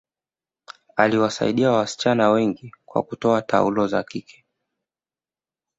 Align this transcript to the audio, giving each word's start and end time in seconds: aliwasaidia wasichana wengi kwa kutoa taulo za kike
aliwasaidia 0.95 1.71
wasichana 1.71 2.29
wengi 2.29 2.73
kwa 2.85 3.03
kutoa 3.03 3.41
taulo 3.41 3.87
za 3.87 4.03
kike 4.03 4.45